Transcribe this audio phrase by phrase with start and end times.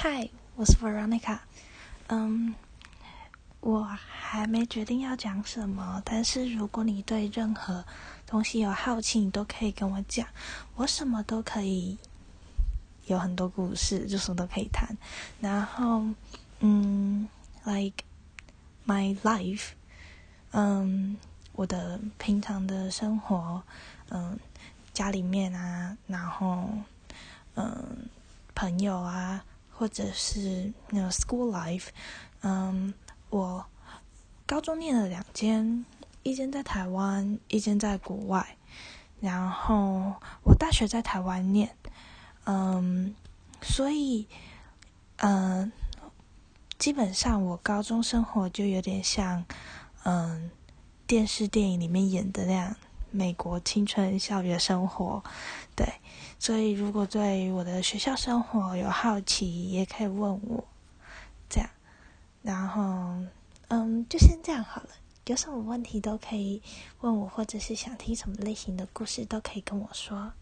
[0.00, 1.40] 嗨，我是 Veronica。
[2.06, 2.54] 嗯，
[3.58, 7.84] 我还没决定要讲什么，但是如果你对任何
[8.24, 10.24] 东西有好奇，你都可以跟我讲，
[10.76, 11.98] 我什么都可以，
[13.06, 14.96] 有很多故事，就什么都可以谈。
[15.40, 16.04] 然后，
[16.60, 17.28] 嗯
[17.64, 18.04] ，like
[18.86, 19.70] my life，
[20.52, 21.16] 嗯，
[21.54, 23.60] 我的平常的生活，
[24.10, 24.38] 嗯，
[24.94, 26.70] 家里面啊，然后，
[27.56, 28.08] 嗯，
[28.54, 29.44] 朋友啊。
[29.78, 31.86] 或者是那个 school life，
[32.42, 32.92] 嗯，
[33.30, 33.64] 我
[34.44, 35.86] 高中念了两间，
[36.24, 38.56] 一间在台湾，一间在国外。
[39.20, 41.76] 然后我大学在台湾念，
[42.44, 43.14] 嗯，
[43.62, 44.26] 所以，
[45.18, 45.70] 嗯，
[46.76, 49.44] 基本上我高中生活就有点像，
[50.02, 50.50] 嗯，
[51.06, 52.74] 电视电影里面演的那样。
[53.10, 55.22] 美国青春校园生活，
[55.74, 55.86] 对，
[56.38, 60.64] 所以如果对我的学校生活有好奇，也可以问我，
[61.48, 61.70] 这样，
[62.42, 63.26] 然后，
[63.68, 64.90] 嗯，就先这样好了。
[65.26, 66.62] 有什么问题都可以
[67.00, 70.32] 问我，或者是想听什么类型的故事，都可以跟我说。